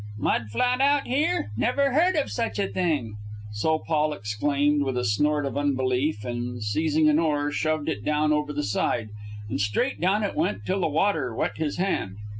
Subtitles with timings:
[0.17, 1.51] "Mud flat out here?
[1.55, 3.17] Never heard of such a thing!"
[3.51, 8.33] So Paul exclaimed with a snort of unbelief, and, seizing an oar, shoved it down
[8.33, 9.09] over the side.
[9.47, 12.17] And straight down it went till the water wet his hand.